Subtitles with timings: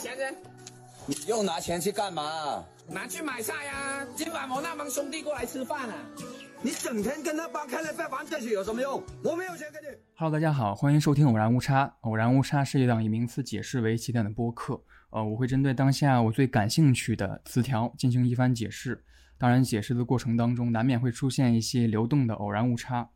[0.00, 0.34] 钱先？
[1.04, 2.64] 你又拿钱去干嘛？
[2.88, 4.06] 拿去买菜呀！
[4.16, 5.94] 今晚我那帮兄弟过来吃饭了。
[6.62, 9.02] 你整天跟他帮开了饭玩这些有什么用？
[9.22, 9.94] 我没有钱给你。
[10.16, 11.94] Hello，大家好，欢迎收听偶然误差。
[12.00, 14.82] 偶然误差是一档以名词解释为起点的播客。
[15.10, 19.04] 呃，我会针对当下我最感兴趣的词条进行一番解释。
[19.36, 23.10] 当然，解释的过程当中难免会出现一些流动的偶然误差。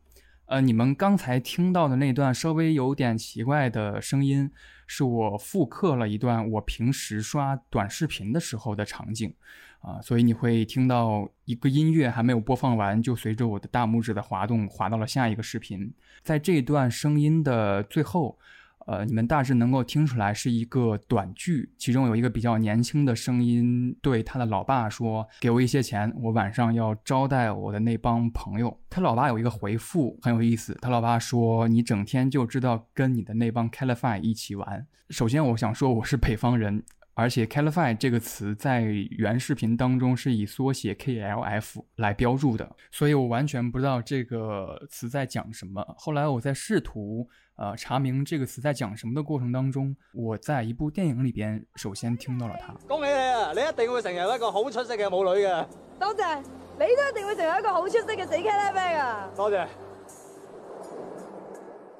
[0.47, 4.49] 呃，你们刚才听到的那段稍微有点奇怪的声音，
[4.87, 9.33] 是我复刻了一段我平时刷短视频的时候的场景，
[9.79, 18.37] 啊，所以你会听到一个音乐还没有播放完，就随着我的大拇指的滑动滑到了下一个视频，在这段声音的最后。
[18.85, 36.83] 呃，你们大致能够听出来是一个短剧，其中有一个比较年轻的声音对他的老爸说：“给我一些钱，我晚上要招待我的那帮朋友。”他老爸有一个回复很有意思，他老爸说：“你整天就知道跟你的那帮 c a l i f y 一起玩。”首先，我想说我是北方人。
[37.15, 45.81] 而且 calify 这个词在原视频当中是以缩写 KLF 来标注的，所以我完全不知道这个词在讲什么。
[45.97, 52.73] 后来我在试图呃查明这个词在讲什么的过程当中，我在一部电影里边首先听到了它。
[52.85, 53.53] 恭喜你啊！
[53.53, 55.65] 你一定會成為一個好出色嘅舞女嘅。
[55.97, 59.29] 多謝，你都一定會成為一個好出色嘅死 calify 啊！
[59.33, 59.65] 多謝。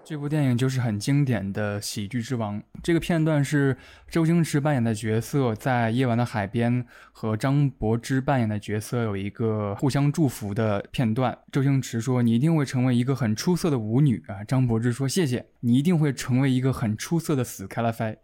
[0.08, 2.62] 这部电影就是很经典的喜剧之王。
[2.84, 3.76] 这个片段是
[4.08, 11.36] 周星驰扮演的角色在夜晚的海边和张柏芝扮演的角色有一个互相祝福的片段。
[11.52, 18.16] 周星驰说：“你一定会成为一个很出色的舞女啊！”张柏芝说：“谢谢你，一定会成为一个很出色的死 c a l i f y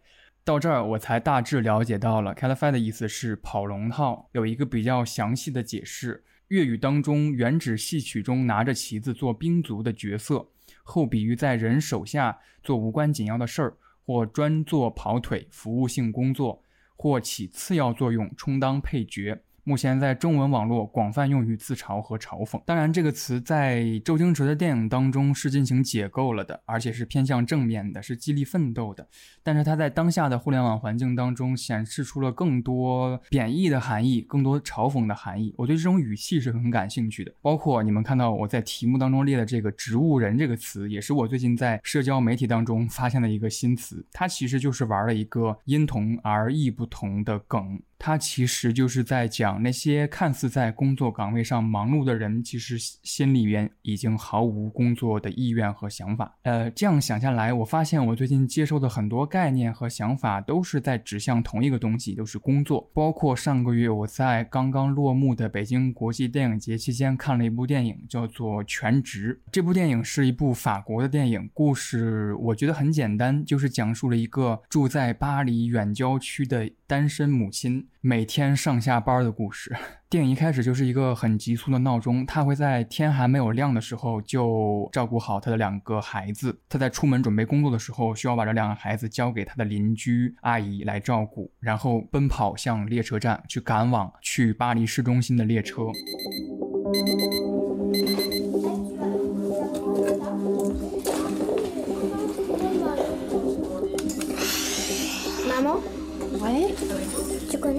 [0.44, 6.22] 到这儿我才大致了解到了 c a l i f y 的意思是跑龙套，有一个比较详细的解释。
[6.48, 10.46] 粤语当中原指戏曲中拿着旗子做兵卒的角色。
[10.82, 16.62] 后比喻在人手下做无关紧要的事儿，或专做跑腿服务性工作，
[16.96, 19.42] 或起次要作用，充当配角。
[19.64, 22.60] 目前在中文网络广泛用于自嘲和嘲讽。
[22.66, 29.06] 当然，这个词在周星驰的电影当中是进行解构了的，而且是偏向正面的，是激励奋斗的。
[29.42, 35.54] 但是它在当下的互联网环境当中显示出了更多贬义的含义，更多嘲讽的含义。
[35.56, 37.32] 我对这种语气是很感兴趣的。
[37.40, 44.04] 包括你们看到我在题目当中列的这个“植物人”这个词，也是我最近在社交媒体当中发现的一个新词。
[44.12, 47.80] 它其实就是玩了一个音同而义不同的梗。
[48.04, 56.36] 它其实就是在讲那些看似在工作岗位上忙碌的人，其实心里边已经毫无工作的意愿和想法。
[56.42, 62.90] 呃，这样想下来，我发现我最近接受的很多概念和想法都是在指向同一个东西，就是工作。
[62.92, 69.40] 包括上个月我在刚刚落幕的北京国际电影节期间看了一部电影，叫做《全职》。
[69.52, 77.88] 这部电影是一部法国的电影，故事我觉得很简单，就是讲述了一个住在巴黎远郊区的单身母亲。
[78.02, 79.74] 每天上下班的故事。
[80.10, 86.60] 电影一开始就是一个很急促的闹钟，他会在天还没有亮的时候就照顾好他的两个孩子。
[86.68, 95.84] 他在出门准备工作的时候，需要把这两个孩子交给他的邻居阿姨来照顾，然后奔跑向列车站去赶往去巴黎市中心的列车。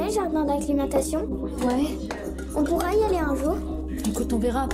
[0.03, 1.22] Connais le jardin d'acclimatation
[1.66, 1.88] Ouais.
[2.56, 3.58] On pourra y aller un jour
[4.06, 4.68] Écoute, on verra.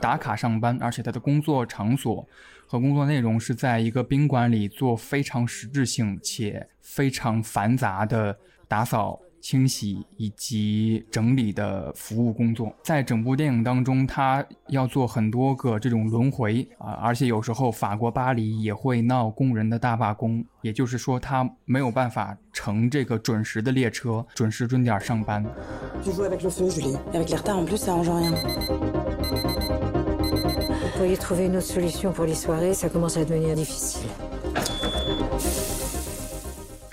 [0.00, 2.26] 打卡上班，而且他的工作场所
[2.66, 8.36] 和工作内容是在一个宾馆里做非常实质性且非常繁杂的
[8.66, 9.20] 打扫。
[9.40, 25.44] 清洗以及整理的服务工作，在整部电影当中，他要做很多个这种轮回啊，而且有时候法国巴黎也会闹工人的大罢工，也就是说他没有办法乘这个准时的列车，准时准点上班。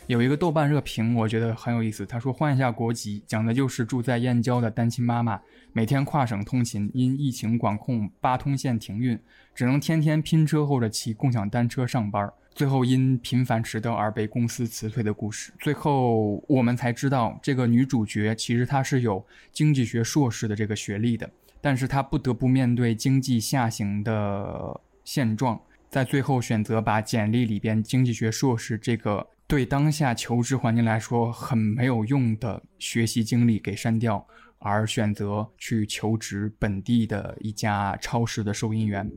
[0.08, 2.06] 有一个豆瓣热评，我觉得很有意思。
[2.06, 5.38] 他说：“换一下国籍，讲的就是住在燕郊的单亲妈妈，
[5.74, 9.20] 每天跨省通勤，因疫情管控，八通线停运，
[9.54, 12.32] 只能天天拼车或者骑共享单车上班。
[12.56, 15.52] 最后因频繁迟到而被公司辞退的故事。
[15.60, 21.30] 最后我们才知道，这个女主角其实她是有经济学硕士的这个学历的，
[21.60, 34.28] 但是她不得不面对经济下行的现状，在最后选择把简历里边经济学硕士这个。”对当下求职环境来说很没有用的学习经历给删掉，
[34.60, 39.10] 而选择去求职本地的一家超市的收银员。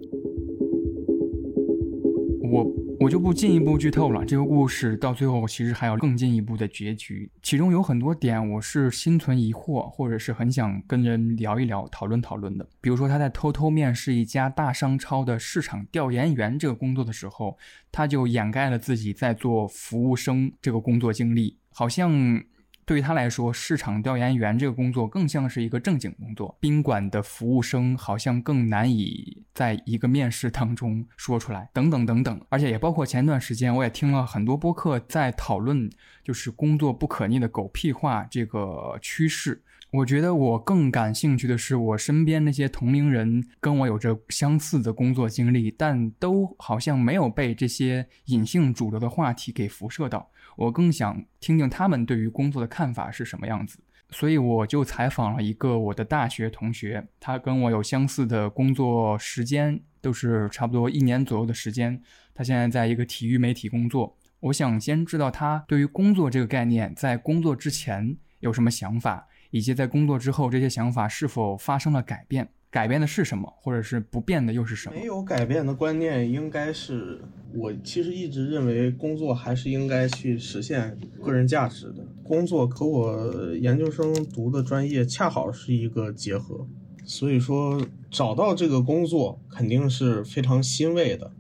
[2.50, 2.67] 我
[2.99, 4.25] 我就不进一步剧透了。
[4.25, 12.67] 这个故事到最后其实还有更进一步的结局，其中有很多点我是心存疑惑，或者是很想跟人聊一聊、讨论讨论的。
[12.81, 17.56] 比如说他在偷偷面试一家大商超的市场调研员这个工作的时候，
[17.93, 22.43] 他就掩盖了自己在做服务生这个工作经历，好像。
[22.91, 26.59] 对于他来说，市场调研员这个工作更像是一个正经工作。
[26.59, 32.45] 宾馆的服务生好像更难以在一个面试当中说出来，等等等等。
[32.49, 35.89] 而且也包括前段时间，我也听了很多播客在讨论，
[36.25, 39.63] 就是工作不可逆的狗屁话这个趋势。
[39.93, 50.29] 我觉得我更感兴趣的是，我身边那些同龄人跟我有着相似的工作经历，但都好像没有被这些隐性主流的话题给辐射到。
[50.56, 53.79] 我更想听听他们对于工作的看法是什么样子，
[54.11, 62.02] 所以我就采访了一个我的大学同学，他跟我有相似的工作时间，都是差不多一年左右的时间。
[62.35, 72.49] 他现在在一个体育媒体工作，我想先知道他对于工作这个概念，在工作之前有什么想法，以及在工作之后这些想法是否发生了改变。
[72.71, 74.95] 改变的是什么，或者是不变的又是什么？
[74.95, 77.21] 没有改变的观念，应该是
[77.53, 82.07] 我其实一直认为工作还是应该去实现个人价值的。
[82.23, 86.65] 工作和我研究生读的专业恰好是一个结合，
[87.05, 91.33] 所以说找到这个工作肯定是非常欣慰的。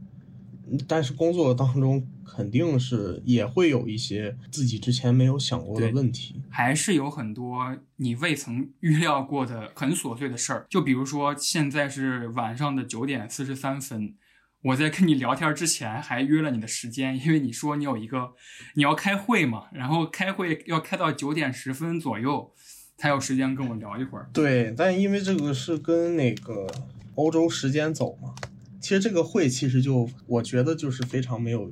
[0.86, 10.66] 但是工作当中肯定是也会有一些自己之前没有想过的问题，还是有很多你未曾预料过的很琐碎的事儿。
[10.68, 14.14] 就比如说现在是晚上的九点四十三分，
[14.62, 18.32] 我在跟你聊天之前还约了你的时间，因为你说你有一个
[18.74, 22.52] 你要开会嘛，然后开会要开到九点十分左右
[22.96, 24.28] 才有时间跟我聊一会儿。
[24.32, 26.66] 对，但因为这个是跟那个
[27.14, 28.34] 欧洲时间走嘛。
[28.80, 31.70] 其实这个会其实就我觉得就是非常没有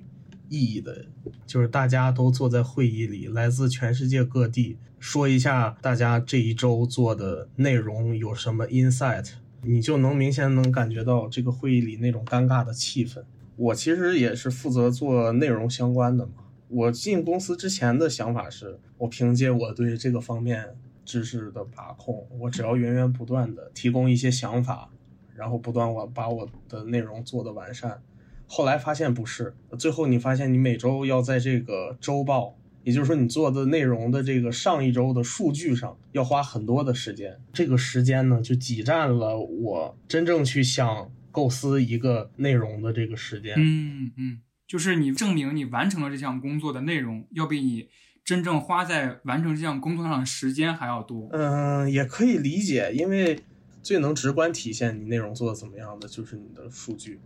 [0.49, 1.07] 意义的，
[1.47, 9.31] 就是大家都坐在会议里，来自全世界各地，说一下大家这一周做的内容有什么 insight，
[9.63, 13.23] 你就能明显能感觉到这个会议里那种尴尬的气氛。
[13.57, 16.33] 我其实也是负责做内容相关的嘛，
[16.69, 24.91] 我进公司之前的想法是，我凭借我对这个方面知识的把控，我只要源源不断的提供一些想法。
[25.39, 28.03] 然后不断我把我的内容做的完善，
[28.49, 43.55] 后来发现不是，最后你发现你每周要在这个周报，也就是说你做的内容的这个上一周的数据上要花很多的时间，这个时间呢就挤占了我真正去想构思一个内容的这个时间。
[43.57, 47.89] 嗯嗯，就是你证明你完成了这项工作的内容，要比你
[48.25, 51.29] 真正花在完成这项工作上的时间还要多。
[51.33, 53.39] 嗯，也可以理解，因为。
[53.83, 57.21] 最能直观体现你内容做的怎么样的，就是你的数据，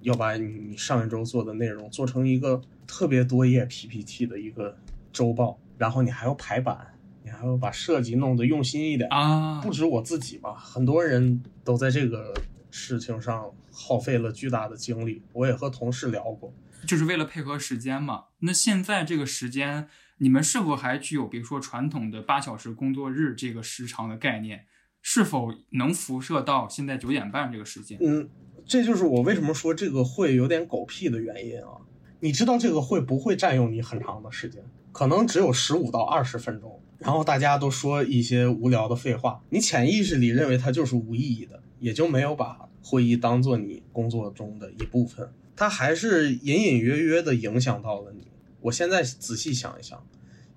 [0.00, 4.76] 要把你你上一周做的内容做成一个特别多页 PPT 的一个
[5.12, 9.60] 周报，然后你还要排版，你还要把设计弄得用心一点啊！
[9.60, 12.34] 不止我自己吧，很多人都在这个
[12.70, 15.22] 事情上耗费了巨大的精力。
[15.32, 16.52] 我也和同事聊过，
[16.86, 18.24] 就是为了配合时间嘛。
[18.40, 19.88] 那现在这个时间，
[20.18, 24.66] 你们是否还具有比如说传统的八小时工作日这个时长的概念？
[25.02, 27.98] 是否能辐射到现在九点半这个时间？
[28.00, 28.28] 嗯，
[28.66, 31.80] 这就是我为什么说这个会有点狗屁的原因啊！
[32.20, 34.62] 你知道这个会不会占用你很长的时间？
[34.92, 45.32] 可能只有十五到二十分钟，然后大家都说一些无聊的废话，你潜意识里认为它就是无意义的，也就没有把会议当做你工作中的一部分。
[45.56, 48.28] 它还是隐隐约约的影响到了你。
[48.60, 50.06] 我现在仔细想一想，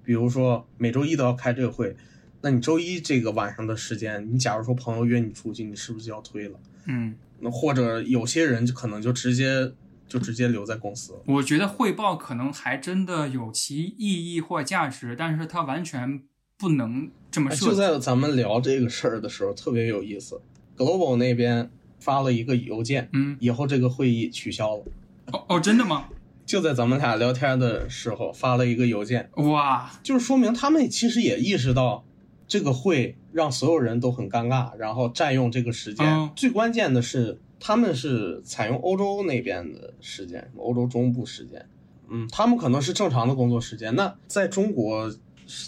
[0.03, 1.95] 比如说每周一都要开这个会。
[2.45, 6.59] 那你周一这个晚上的时间，你假如说朋友约你出去，你是不是就要推了？
[6.87, 9.71] 嗯，那或者有些人就可能就直接
[10.09, 11.13] 就直接留在公司。
[11.25, 16.21] 我觉得汇报可能还真的有其意义或价值，但是它完全
[16.57, 17.67] 不能这么设。
[17.67, 20.41] 就在咱们聊这个事儿的时候，特别有意思。
[20.75, 21.71] Global 那边
[22.01, 24.83] 发了一个邮件，嗯，以后这个会议取消了。
[25.31, 26.09] 哦哦，真的吗？
[26.45, 29.29] 就在咱们俩聊天的时候发了一个邮件。
[29.35, 32.03] 哇，就是说明他们其实也意识到。
[32.53, 36.29] 这个会让所有人都很尴尬，然后占用这个时间。
[36.35, 41.67] 最关键的是，他们是采用欧洲那边的时间，欧洲中部时间。
[42.09, 43.95] 嗯，他们可能是正常的工作时间。
[43.95, 45.11] 那在中国，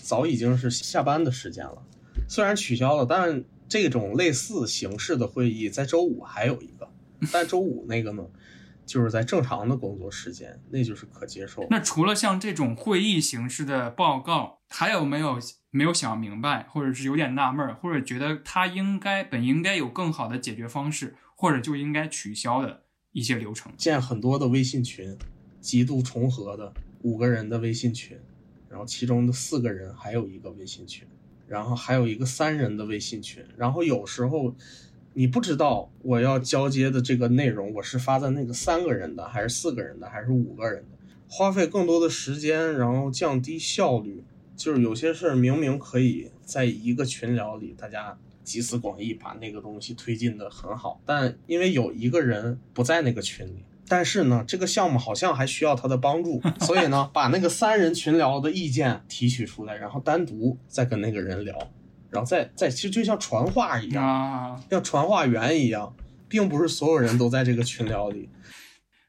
[0.04, 1.82] 早已经是下班的时间了。
[2.28, 6.88] 虽然取消了，但这种类似形式的会议在周五还有一个，
[7.34, 8.24] 但周五那个呢，
[8.86, 11.66] 就是在正常的工作时间，那就是可接受。
[11.70, 15.40] 那除了像这种会议形式的报告，还有没有？
[15.72, 23.74] 没有想明白，或者是有点纳闷，或者觉得他应该本应该有更好的解决方式，或者就应该取消的一些流程。
[23.76, 25.18] 建很多的微信群，
[25.60, 28.18] 极度重合的五个人的微信群，
[28.70, 31.06] 然后其中的四个人还有一个微信群，
[31.46, 34.56] 然后还有一个三人的微信群，然后有时候
[35.18, 40.98] 你不知道我要交接的这个内容，我是发在那个三个人的，还是四个人的，还是五个人的，
[41.30, 44.24] 花费更多的时间，然后降低效率。
[44.58, 61.70] 就是有些事儿明明可以在一个群聊里，大家集思广益，把那个东西推进的很好，但因为有一个人不在那个群里，但是呢，这个项目好像还需要他的帮助，所以呢，把那个三人群聊的意见提取出来，然后单独再跟那个人聊，
[62.10, 65.96] 然后再再其实就像传话一样，啊，像传话员一样，
[66.28, 68.30] 并不是所有人都在这个群聊里。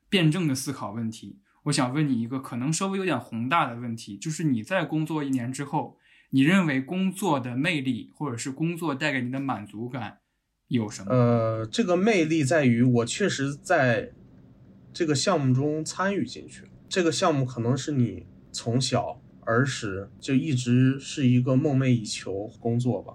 [0.08, 1.38] 辩证的思考问题。
[1.64, 5.98] 我想问你一个可能稍微有点宏大的问题，就是你在工作一年之后，
[6.30, 10.18] 你认为工作的魅力或者是工作带给你的满足感
[10.68, 11.12] 有什么？
[11.12, 14.12] 呃，这个魅力在于我确实在
[14.92, 23.14] 这个项目中参与进去，这个项目可能是你从小儿时就一直是一个梦寐以求工作吧。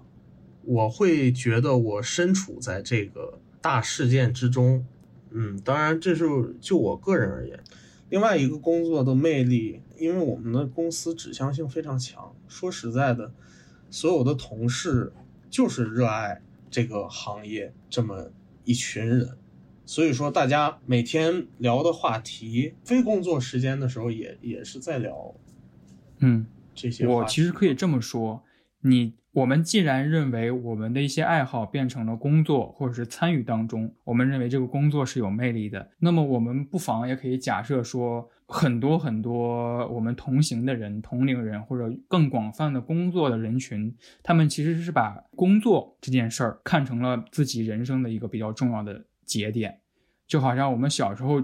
[0.64, 4.84] 我会觉得我身处在这个大事件之中，
[5.30, 6.24] 嗯，当然这是
[6.60, 7.58] 就我个人而言。
[8.10, 12.34] 另外一个工作的魅力，因为我们的公司指向性非常强。
[12.46, 13.32] 说实在的，
[13.90, 15.12] 所有的同事
[15.48, 18.30] 就是热爱这个行业，这么
[18.64, 19.36] 一群人，
[19.86, 25.34] 所以说大家每天聊的话题，非工作时间的时候也也是在聊，
[26.22, 27.06] 嗯，这些。
[27.06, 28.42] 我其实可以这么说，
[28.80, 29.14] 你。
[29.32, 49.80] 我们既然认为我们的一些爱好变成了工作，或者是参与当中，我们认为这个工作是有魅力的，那么我们不妨也可以假设说，很多很多我们同行的人、同龄人或者更广泛的工作的人群，他们其实是把工作这件事儿看成了自己人生的一个比较重要的节点，
[50.26, 51.42] 就好像我们小时候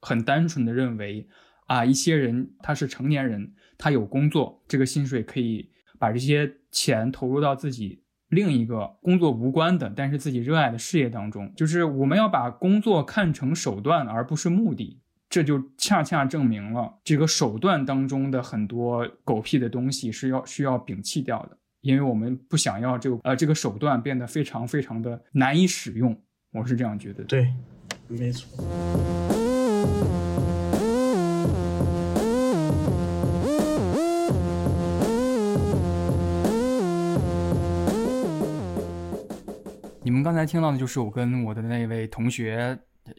[0.00, 1.26] 很单纯的认为，
[1.66, 5.70] 啊，一些人他是成年人，他有工作，这个薪水可以。
[5.98, 26.14] 把这些钱投入到自己另一个工作无关的，但是自己热爱的事业当中，就是我们要把工作看成手段而不是目的，这就恰恰证明了这个手段当中的很多狗屁的东西是要需要摒弃掉的，因为我们不想要这个呃这个手段变得非常非常的难以使用，
[26.52, 27.24] 我是这样觉得。
[27.24, 27.50] 对，
[28.08, 28.46] 没错。
[40.26, 42.76] 刚才听到的就是我跟我的那位同学，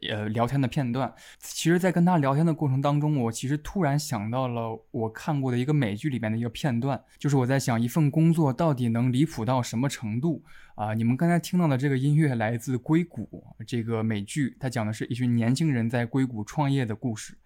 [0.09, 1.09] 呃，聊天的片段。
[1.39, 10.43] 其实，在跟他聊天的过程当中，我其实突然想到了我看过的一个美剧里面的一个片段，就是我在想，一份工作到底能离谱到什么程度
[10.75, 10.93] 啊？
[10.93, 13.23] 你们刚才听到的这个音乐来自《硅谷》
[13.65, 17.37] 这个美剧，它讲的是一群年轻人在硅谷创业的故事。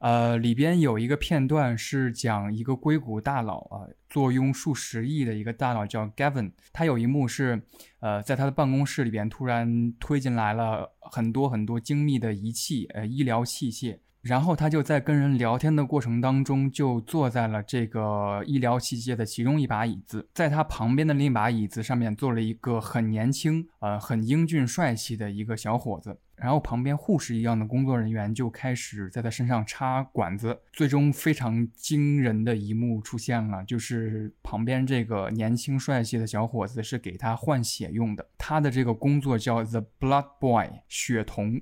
[0.00, 7.62] 呃，里边有一个片段是讲一个硅谷大佬啊，坐拥数十亿的一个大佬叫 Gavin，他有一幕是，
[8.00, 13.98] 呃，在他的办公室里边突然推进来了很多很多精密的仪器，呃，医疗器械。
[14.22, 26.18] 然后他就在跟人聊天的过程当中，就坐在了这个医疗器械的其中一把椅子，在他旁边的另一把椅子上面坐了一个很年轻、呃很英俊帅气的一个小伙子。
[26.40, 30.58] 然后旁边护士一样的工作人员就开始在他身上插管子。
[30.72, 41.60] 最终非常惊人的一幕出现了，就是旁边这个年轻帅气的小伙子是给他换血用的，他的这个工作叫 The Blood Boy，血童。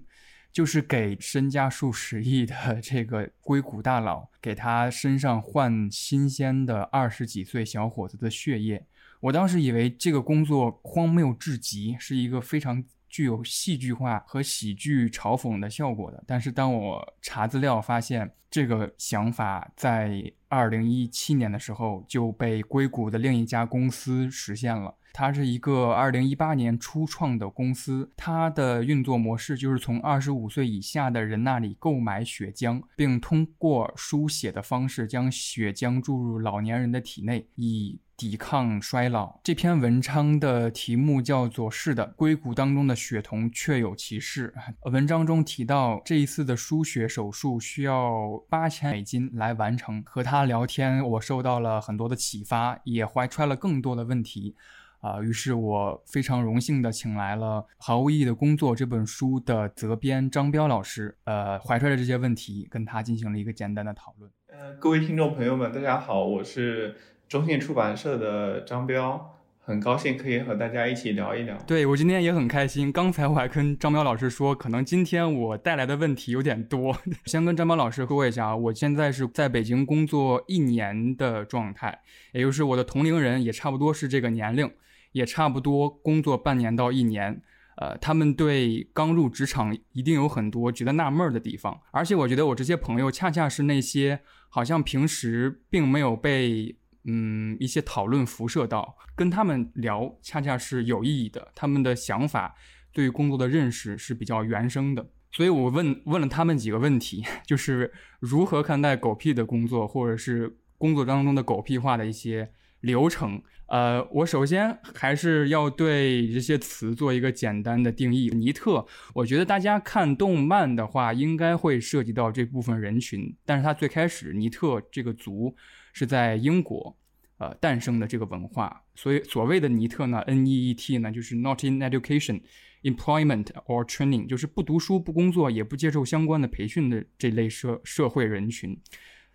[0.50, 8.86] 就是给身家数十亿的 这个硅谷大佬，给他身上换新鲜的二十几岁小伙子的血液。
[9.20, 16.22] 我当时以为这个工作荒谬至极，是一个非常具有戏剧化和喜剧嘲讽的效果的。
[16.26, 24.94] 但是当我查资料发现，这个想法在二零一七年的时候就被硅谷的另一家公司实现了。
[25.12, 39.38] 它是一个二零一八年初创的公司，它的运作模式就是从二十五岁以下的人那里购买血浆，并通过输血的方式将血浆注入老年人的体内，以抵抗衰老。
[39.44, 44.52] 这篇文章的题目叫做“是的，硅谷当中的血酮确有其事”。
[44.90, 50.02] 文章中提到，这一次的输血手术需要八千美金来完成。
[50.04, 54.56] 和他聊天，我受到了很多的启发，也怀揣了更多的问题。
[54.98, 64.28] 啊，于是我非常荣幸的请来了《毫无意义的工作》这本书的责编张彪老师，呃，怀揣着这些问题，跟他进行了一个简单的讨论。
[64.48, 66.96] 呃，各位听众朋友们，大家好，我是
[67.28, 71.54] 中信出版社的张彪，很高兴可以和大家一起聊一聊。
[71.66, 72.90] 对我今天也很开心。
[72.90, 76.96] 刚才我还跟张彪老师说，可能今天我带来的问题有点多。
[77.26, 82.00] 先跟张彪老师说一下啊，我现在是在北京工作一年的状态，
[82.32, 84.70] 也就是我的同龄人也差不多是这个年龄，
[85.12, 87.42] 也差不多工作半年到一年。
[87.76, 94.18] 呃，他们对刚入职场一定有很多觉得纳闷的地方，而且我觉得我这些朋友恰恰是那些
[94.48, 96.74] 好像平时并没有被。
[97.10, 101.50] 嗯，一些讨论辐射到跟他们聊，恰恰是有意义的。
[101.54, 102.54] 他们的想法
[102.92, 113.42] 对于工作的认识是比较原生的，所以我问问了他们几个问题， 就是如何看待狗屁的工作，或者是工作当中的狗屁化的一些流程。
[113.68, 118.28] 呃，我首先还是要对这些词做一个简单的定义。
[118.34, 125.56] 尼特，我觉得大家看动漫的话，应该会涉及到这部分人群，但是他最开始尼特这个族。
[125.94, 126.96] 是在英国，
[127.38, 132.42] 呃诞生的这个文化，所以所谓的尼特呢，N-E-E-T 呢，就是 Not in Education,
[132.82, 138.78] Employment or Training，就是不读书、不工作、也不接受相关的培训的这类社社会人群。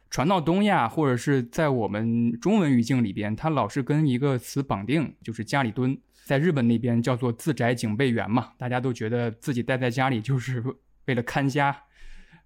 [0.09, 5.97] 传到东亚或者是在我们中文语境里边，它老是跟一个词绑定，就是家里蹲。
[6.25, 10.63] 在日本那边叫做自宅警备员嘛，大家都觉得自己待在家里就是
[11.07, 11.75] 为了看家。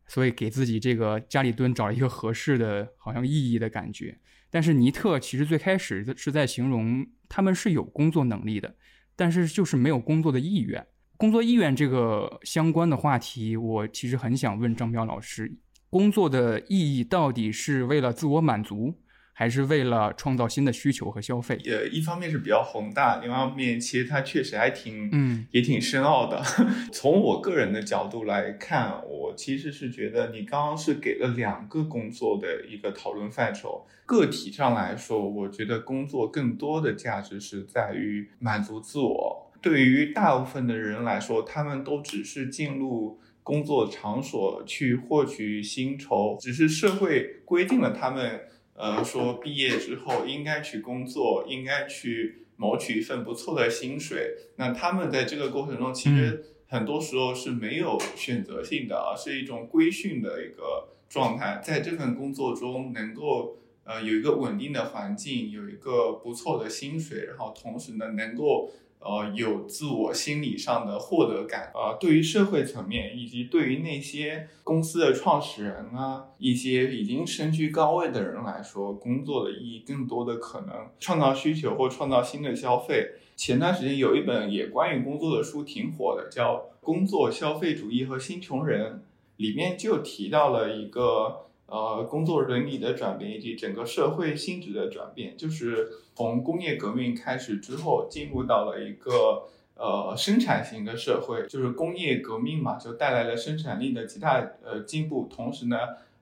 [0.07, 4.17] 所以给自己这个家里蹲找一个合适的，好像意义的感觉。
[4.49, 8.75] 但是尼特其实最开始是在形容他们是有工作能力的，
[9.15, 10.85] 但是就是没有工作的意愿。
[11.17, 15.51] 工作意愿这个相关的话题，我其实很想问张彪老师：
[15.89, 18.93] 工作的意义到底是为了自我满足？
[19.39, 21.55] 还是为了创造新的需求和消费。
[21.65, 26.41] 呃，一方面是比较宏大，另一方面其实它确实还挺，嗯，也挺深奥的。
[26.91, 33.85] 从我个人的角度来看，我其实是觉得你刚刚是给了两个工作的一个讨论范畴。
[34.07, 39.51] 个体上来说，我觉得工作更多的价值是在于满足自我。
[39.61, 48.41] 对于大部分的人来说，他们都只是进入工作场所去获取薪酬，只是社会规定了他们。
[48.77, 54.35] 呃，说毕业之后应该去工作，应该去谋取一份不错的薪水。
[54.55, 61.59] 那他们在这个过程中，其实很多时候是没有选择性的，而是一种规训的一个状态。
[61.61, 68.71] 在这份工作中，能够呃有一个稳定的环境，有一个不错的薪水，然后同时呢，能够。
[68.99, 71.97] 呃，有自我心理上的获得感啊。
[71.99, 83.11] 对于社会层面，以及对于那些公司的创始人啊，一些已经身居高位的人来说，工作的意义更多的可能创造需求或创造新的消费。
[83.35, 88.93] 前段时间有一本也关于工作的书挺火的，叫《工作消费主义和新穷人》，
[89.37, 91.46] 里面就提到了一个。
[91.69, 101.45] 呃，工作伦理的转变以及整个社会性质的转变，就是从工业革命开始之后，进入到了一个呃生产型的社会。
[101.47, 105.77] 就是工业革命嘛，就带来了生产力的极大呃进步，同时呢，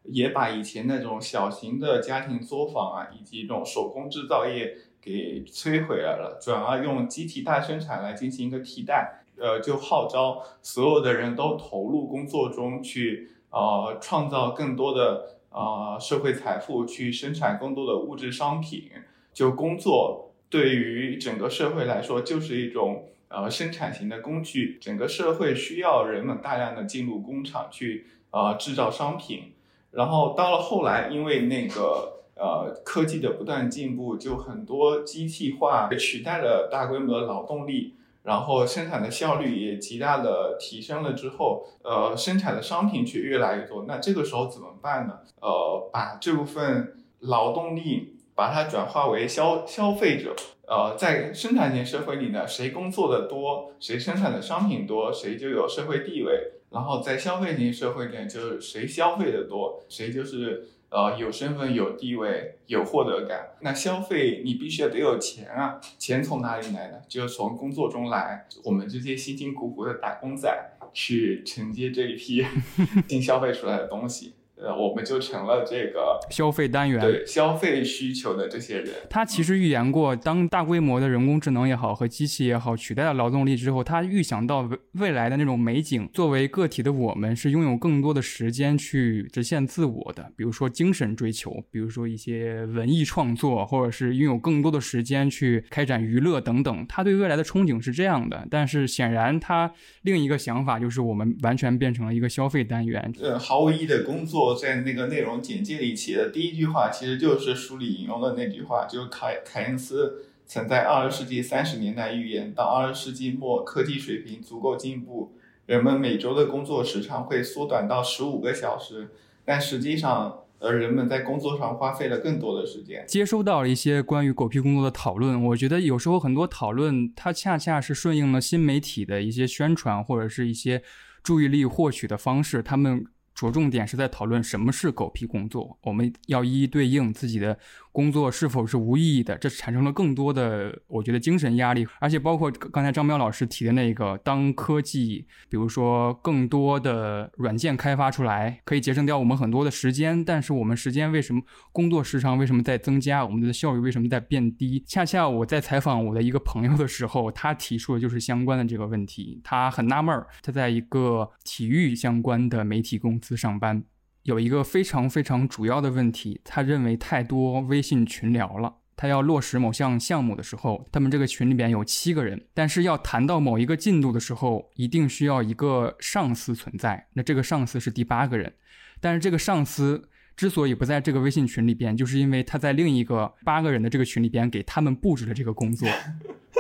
[0.05, 9.21] 也把以前那种小型的家庭作坊啊，以及这种手工制造业给摧毁了，转而用集体大生产来进行一个替代。
[9.37, 15.34] 呃，就号召所有的人都投入工作中去，呃，创造更多的。
[15.55, 18.91] 啊，社会财富去生产更多的物质商品，
[19.33, 24.77] 就工作对于整个社会来说就是一种呃生产型的工具。
[24.81, 29.53] 整个社会需要人们大量的进入工厂去啊制造商品。
[29.91, 37.95] 然后到了后来，因为那个呃科技的不断进步，就很多机器化取代了大规模的劳动力。
[38.25, 43.85] 然后生产的效率也极大的提升了之后，呃，生产的商品却越来越多。
[43.87, 45.19] 那这个时候怎么办呢？
[45.39, 50.35] 呃，把这部分劳动力把它转化为消消费者。
[50.67, 56.51] 呃，在生产型社会里呢，谁工作的多，谁生产的商品多，谁就有社会地位。
[56.71, 60.69] 然后在消费型社会里，就是谁消费的多，谁就是。
[60.95, 63.49] 呃，有身份、有地位、有获得感。
[63.59, 67.01] 那消费你必须要得有钱啊，钱从哪里来呢？
[67.09, 68.47] 就是从工作中来。
[68.63, 70.49] 我们这些辛辛苦苦的打工仔
[70.93, 72.45] 去承接这一批
[73.09, 74.35] 新消费出来的东西。
[74.57, 78.89] 呃，我们就成了这个消费单元，对消费需求的这些人。
[79.09, 86.09] 他其实预言过，当大规模的人工智能也好和机器也好取代了劳动力之后，他预想到未未来的那种美景。
[86.13, 96.85] 作为个体的我们，是拥有更多的时间去实现自我的，比如说精神追求，比如说一些文艺创作，或者是拥有更多的时间去开展娱乐等等。
[96.87, 99.69] 他对未来的憧憬是这样的，但是显然他
[100.03, 104.44] 另一个想法就是我们完全变成了一个消费单元，呃，毫无意义的工作。
[104.53, 115.33] 在那个内容简介里写的第一句话，其实就是书里引用的那句话，就是凯凯恩斯曾在二十世纪三十年代预言，到二十世纪末科技水平足够进步，
[115.65, 119.09] 人们每周的工作时长会缩短到十五个小时。
[119.43, 123.03] 但实际上，呃，人们在工作上花费了更多的时间。
[123.07, 130.83] 接收到了一些关于狗屁工作的讨论，我觉得有时候很多讨论它恰恰是顺应了新媒体的一些宣传或者是一些
[131.23, 133.05] 注意力获取的方式，他们。
[133.35, 137.59] 着重点是在讨论什么是狗屁工作，我们要一一对应自己的
[137.91, 151.41] 工作是否是无意义的，这产生了更多的我觉得精神压力，而且包括刚才张彪老师提的那个，当科技比如说更多的软件开发出来，可以节省掉我们很多的时间，但是我们时间为什么
[151.73, 154.81] 工作时长为什么在增加，我们的效率为什么在变低？
[154.87, 163.19] 恰恰我在采访我的一个朋友的时候，他提出的就是相关的这个问题，他很纳闷儿，他在一个体育相关的媒体工。
[163.25, 163.83] 司上班
[164.21, 168.75] 有一个非常非常主要的问题，他认为太多微信群聊了。
[168.95, 177.07] 他要落实某项项目的时候，他们这个群里边有七个人，但是要谈到某一个进度的时候，一定需要一个上司存在。
[177.13, 178.53] 那这个上司是第八个人，
[179.01, 180.07] 但是这个上司
[180.37, 185.89] 之所以不在这个微信群里边，就是因为他在另一个八个人的这个群里边给他们布置了这个工作。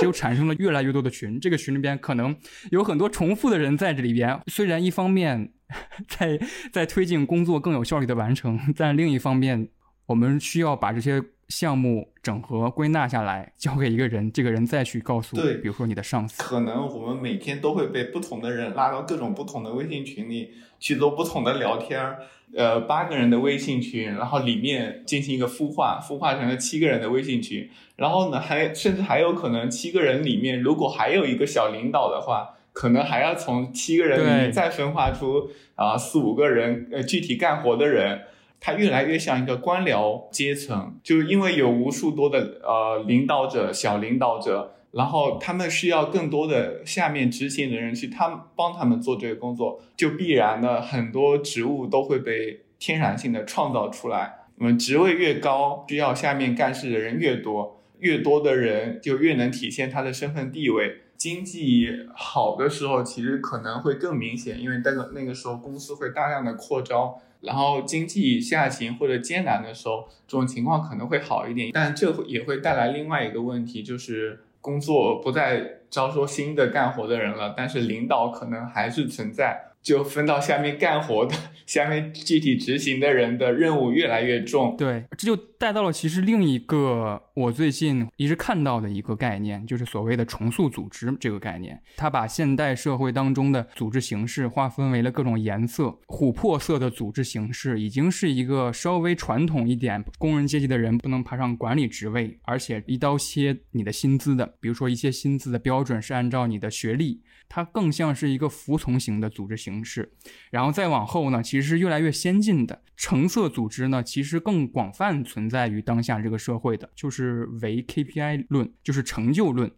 [0.01, 2.35] 就产生了越来越多的群，这个群里边可能
[2.69, 4.37] 有很多重复的人在这里边。
[4.47, 5.53] 虽然一方面
[6.07, 6.39] 在
[6.71, 9.69] 在推进工作更有效率的完成， 但另一方面，
[10.07, 11.23] 我们需要把这些。
[11.47, 16.41] 项目整合归纳下来，交给一个人，这个人再去告诉，对，比如说你的上司。
[16.41, 22.17] 可能我们每天都会被不同的人拉到各种不同的微信群里去做不同的聊天儿。
[22.55, 27.69] 呃，八个人的微信群，然后里面进行一个孵化，孵化成了七个人的微信群。
[27.95, 38.23] 然后呢，还甚至还有可能七个人里面，如果还有一个小领导的话，可能还要从七个人里面再分化出啊四五个人，呃，具体干活的人。
[38.59, 54.33] 他越来越像一个官僚阶层，就是因为有无数多的呃领导者、小领导者，然后他们需要更多的下面执行的人去他们帮他们做这个工作，就必然的很多职务都会被天然性的创造出来。
[54.57, 61.01] 我们职位越高，需要下面干事的人越多，越多的人就越能体现他的身份地位。
[61.17, 67.21] 经济好的时候，其实可能会更明显，因为那个那个时候公司会大量的扩招。
[67.41, 79.71] 然后经济下行或者艰难的时候，这种情况可能会好一点，但这也会带来另外一个问题，就是工作不再招收新的干活的人了，但是领导可能还是存在。
[79.83, 81.35] 就分到下面干活的，
[81.67, 84.75] 下面具体执行的人的任务越来越重。
[84.75, 91.81] 对，这就带到了其实另一个我最近一直看到的一个概念，就是所谓的重塑组织这个概念。
[91.95, 107.21] 它把现代社会当中的组织形式划分为了各种颜色，琥珀色的组织形式已经是一个稍微传统一点，工人阶级的人不能爬上管理职位，而且一刀切你的薪资的，比如说一些薪资的标准是按照你的学历。
[107.47, 110.11] 它更像是一个服从型的组织形式，
[110.49, 119.71] 然后再往后呢，其实是越来越先进的橙色组织呢，其实更广泛存在在于当下这个社会的，就是为 KPI 论，就是成就论，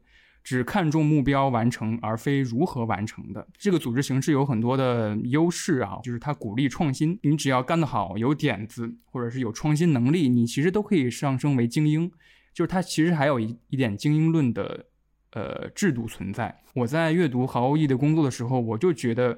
[0.44, 12.12] 只看重目标完成而非如何完成的这个组织形式有很多的优势啊，就是它鼓励创新，你只要干得好，有点子或者是有创新能力，你其实都可以上升为精英，
[12.54, 14.88] 就是它其实还有一一点精英论的。
[15.32, 16.58] 呃，制度存在。
[16.74, 19.38] 我在阅读毫无意义的工作的时候，我就觉得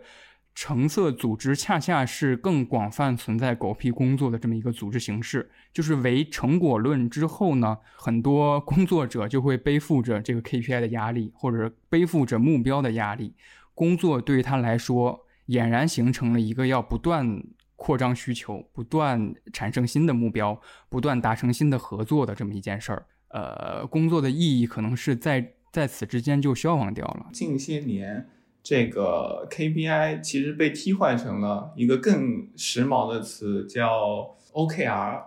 [0.61, 5.49] 橙色组织恰恰是更广泛存在狗屁工作的这么一个组织形式。
[5.71, 13.33] 就是为成果论之后呢，很多工作者就会背负着这个 KPI 的压力，或者背负着目标的压力。
[13.73, 17.41] 工作对于他来说，俨然形成了一个要不断
[17.77, 23.05] 扩张需求、不断产生新的目标、不断达成新的合作的这么一件事儿。
[23.29, 25.53] 呃，工作的意义可能是在。
[25.71, 27.27] 在此之间就消亡掉了。
[27.31, 28.27] 近些年，
[28.69, 35.23] 这个 KPI 其实被替换成了一个更时髦的词，叫 OKR。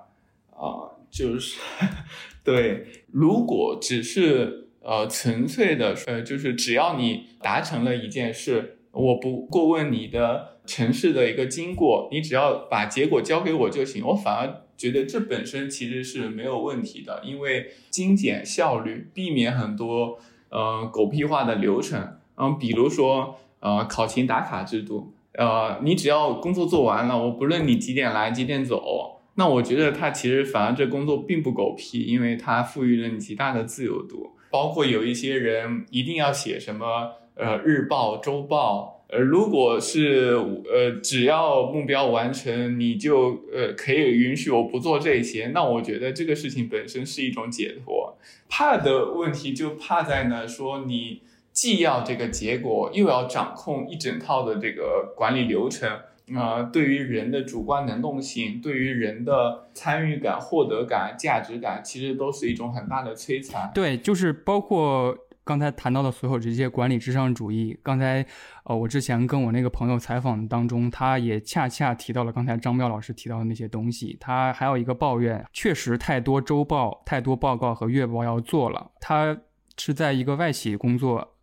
[0.51, 1.59] 啊，就是
[2.45, 14.63] 对，如果只是呃纯粹的呃，就是只要你达成了一件事，我不过问你的城市的一个经过，你只要把结果交给我就行，我反而。
[14.77, 22.19] 觉得这本身其实是没有问题的，因为精简效率，避免很多呃狗屁化的流程。
[22.37, 34.31] 嗯，比如说呃考勤打卡制度，呃你只要工作做完了，我不论你几点来几点走，那我觉得它其实反而这工作并不狗屁，因为它赋予了你极大的自由度。
[34.51, 38.99] 包括有一些人一定要写什么呃日报、周报。
[39.09, 40.35] 呃，如果是
[40.71, 48.17] 呃，只要目标完成，你就呃可以允许我不做这些，那我觉得这个事情本身是一种解脱。
[48.49, 51.21] 怕的问题就怕在呢，说你
[51.53, 55.91] 既要这个结果，又要掌控一整套的这个管理流程。
[56.35, 63.71] 呃，对于人的主观能动性，对于人的参与感、获得感、价值感，其实都是一种很大的摧残。
[63.75, 67.77] 对，就是包括刚才谈到的所有这些管理至上主义。
[67.83, 68.25] 刚才，
[68.65, 74.17] 呃，我之前跟我那个朋友采访当中，他也恰恰提到了刚才张彪老师提到的那些东西。
[74.19, 78.93] 他还有一个抱怨，确实太多周报、太多报告和月报要做了。
[79.01, 79.37] 他
[79.77, 81.35] 是在一个外企工作，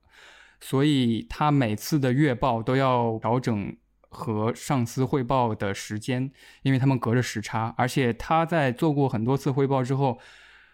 [0.61, 3.75] 所以他每次的月报都要调整。
[4.11, 6.31] 和上司汇报的时间，
[6.63, 10.17] 因为他们隔着时差，而且他在做过很多次汇报之后，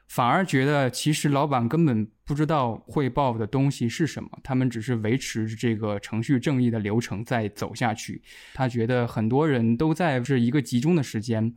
[0.08, 8.22] 反而觉得其实老板根本不知道汇报的东西是什么，他们只是维持这个程序正义的流程在走下去。
[8.54, 11.54] 他觉得很多人都在这一个集中的时间，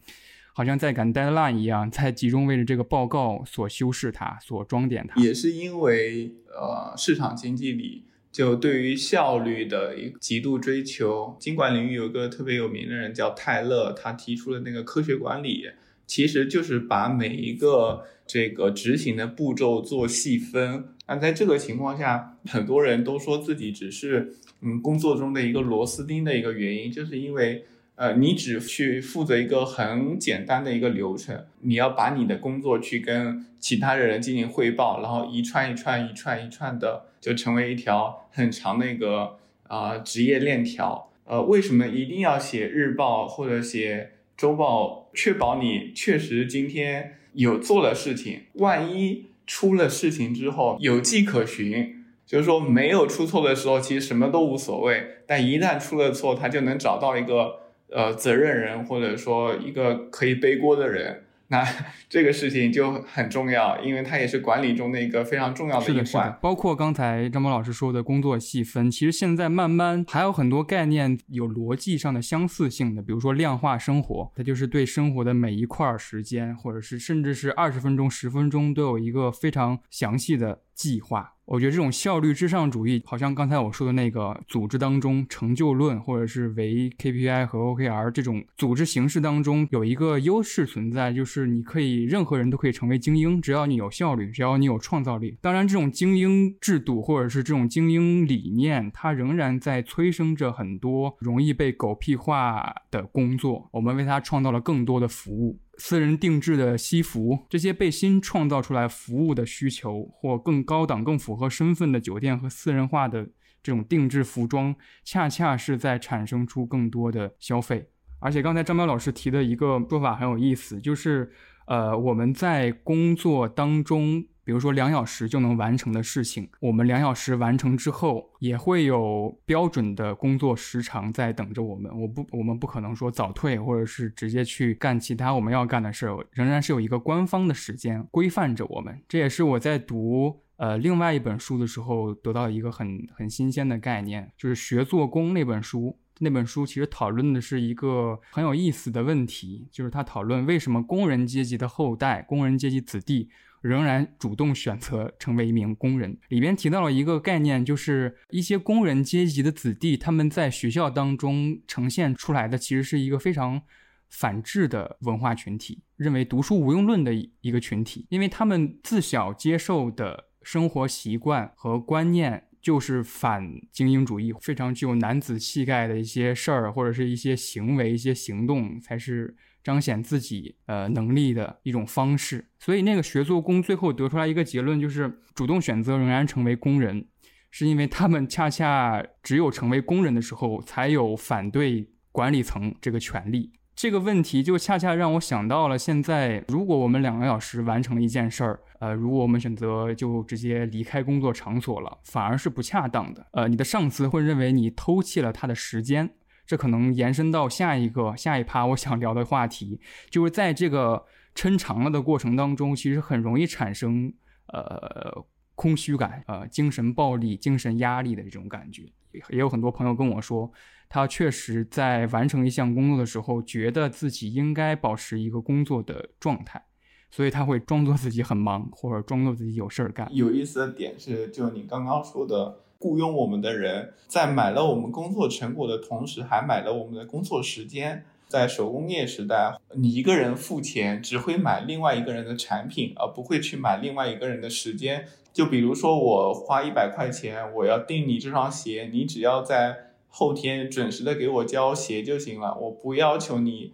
[0.53, 5.23] 好像在赶 deadline 一样，在集中为了这个报告所修饰它，所装点它。
[5.23, 8.08] 也是因为呃，市场经济里。
[8.31, 15.65] 就对于效率的一极度追求，经管领域有个特别有名的人叫泰勒，他提出了那个科学管理，
[16.07, 20.85] 其实就是把每一个这个执行的步骤做细分。
[21.07, 27.65] 那在这个情况下，很多人都说自己只是嗯工作中的一个螺丝钉的一个原因，就是因为。
[27.99, 41.11] 呃，你只去负责一个很简单的一个流程，你要把你的工作去跟其他的人进行汇报，然后一串一串一串一串的，就成为一条很长的一个啊职业链条。
[41.25, 48.43] 呃，为什么一定要写日报或者写周报，确保你确实今天有做了事情？
[48.55, 57.63] 万一出了事情之后有迹可循，就是说没有出错的时候，其实什么都无所谓，但一旦出了错，他就能找到一个。
[57.91, 61.65] 呃，责任人或者说一个可以背锅的人，那
[62.09, 66.39] 这个事情就很重要，因为它也是管理中的一个非常重要的一环。
[66.43, 81.37] 包括刚才张波老师说的工作细分，其实现在慢慢还有很多概念有逻辑上的相似性的，比如说量化生活，它就是对生活的每一块时间，或者是甚至是二十分钟、十分钟都有一个非常详细的计划。
[81.51, 95.39] 我觉得这种效率至上主义，好像刚才我说的那个组织当中成就论，或者是唯 KPI 和 OKR 这种组织形式当中，有一个优势存在，就是你可以任何人都可以成为精英，只要你有效率，只要你有创造力。
[95.41, 103.71] 当然，这种精英制度或者是这种精英理念，它仍然在催生着很多容易被狗屁化的工作。
[103.73, 105.59] 我们为它创造了更多的服务。
[105.79, 113.25] 私人定制的西服，这些被新创造出来服务的需求，或更高档、更符合身份的酒店和私人化的
[113.63, 117.89] 这种定制服装，恰恰是在产生出更多的消费。
[118.19, 121.31] 而且刚才张彪老师提的一个说法很有意思，就是，
[121.67, 124.25] 呃，我们在工作当中。
[124.49, 131.93] 比如说两小时就能完成的事情，我们两小时完成之后，也会有标准的工作时长在等着我们。
[132.01, 138.99] 我不，我们不可能说早退，或者是直接去干其他我们要干的事儿，仍然是有一个官方的时间规范着我们。
[139.07, 145.99] 这也是我在读呃另外一本书的时候得到一个很很新鲜的概念，就是《学做工》那本书。
[146.21, 153.29] 那本书其实讨论的是一个很有意思的问题，就是他讨论为什么工人阶级的后代、工人阶级子弟。
[153.61, 156.19] 仍然主动选择成为一名工人。
[156.29, 163.63] 里边提到了一个概念，就是一些工人阶级的子弟，他们在学校当中呈现出来的其实是一个非常
[164.09, 179.37] 反智的文化群体，认为读书无用论的一个群体，因为他们自小接受的生活习惯和观念就是反精英主义，非常具有男子气概的一些事儿或者是一些行为、一些行动才是。
[179.63, 187.07] 彰显自己呃能力的一种方式，所以那个学做工最后得出来一个结论，就是主动选择仍然成为工人，
[187.51, 193.53] 是因为他们恰恰只有成为工人的时候，才有反对管理层这个权利。
[193.77, 203.27] 这个问题就恰恰让我想到了，现在如果我们两个小时完成了一件事儿，呃，如果我们选择就直接离开工作场所了，反而是不恰当的。
[203.33, 206.11] 呃，你的上司会认为你偷窃了他的时间。
[206.49, 214.11] 这可能延伸到下一个下一趴我想聊的话题，就是在这个抻长了的过程当中，其实很容易产生
[214.47, 218.85] 呃空虚感，呃精神暴力、精神压力的这种感觉。
[219.29, 220.51] 也有很多朋友跟我说，
[220.89, 226.65] 他确实在完成一项工作的时候，觉得自己应该保持一个工作的状态，
[227.11, 230.09] 所以他会装作自己很忙，或者装作自己有事儿干。
[230.15, 232.65] 有意思的点是，就你刚刚说的。
[232.79, 238.05] 雇佣我们的人在买了我们工作成果的同时，还买了我们的工作时间。
[238.29, 245.07] 在手工业时代，你一个人付钱只会买另外一个人的产品，而不会去买另外一个人的时间。
[245.33, 253.73] 就比如说，我花一百块钱，我要订你这双鞋，你只要在后天准时的给我交鞋就行了，我不要求你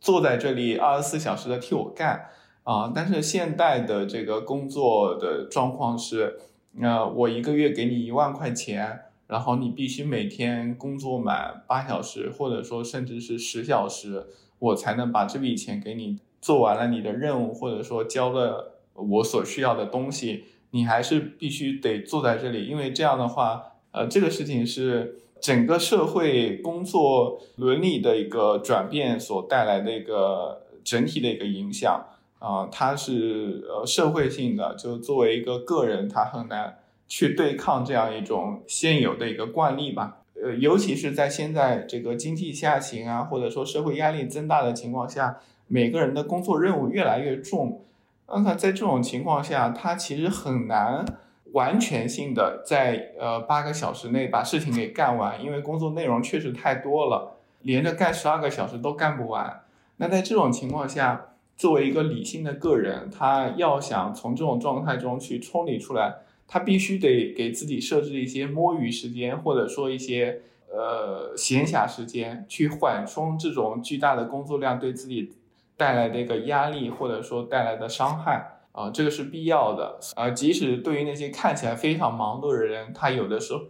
[0.00, 2.26] 坐在这里二十四小时的替我干
[2.62, 2.92] 啊。
[2.94, 6.38] 但是现代的这个工作的状况是，
[6.78, 9.00] 那，我一个月给你一万块钱。
[9.28, 14.24] 然后你必须每天工作满八小时，或者说甚至是十小时，
[14.60, 20.44] 我才能把这笔钱给你做完了你的任务，或者说交了我所需要的东西。
[20.70, 32.06] 你还是必须得坐在这里，因为这样的话，呃，这个事情是整个社会工作伦理的一个转变所带来的一个整体的一个影响
[32.38, 36.78] 啊，它是呃社会性的，就作为一个个人，他很难。
[37.08, 47.84] 去对抗这样一种现有的一个惯例吧，呃，尤其是在现在这个经济下行啊，或者说社会压力增大的情况下，每个人的工作任务越来越重，
[48.26, 51.06] 那他在这种情况下，他其实很难
[51.52, 59.62] 完全性的在呃八个小时内把事情给干完，因为工作内容确实太多了，连着干十二个小时都干不完。
[59.98, 66.18] 那在这种情况下，作为一个理性的个人，他要想从这种状态中去抽离出来。
[66.48, 75.32] 他必须得给自己设置一些摸鱼时间，或者说一些呃闲暇时间，去缓冲这种巨大的工作量对自己
[75.76, 80.30] 带来的一个压力，或者说带来的伤害啊，这个是必要的啊。
[80.30, 83.62] 即使对于那些看起来非常忙碌的人，他有的时候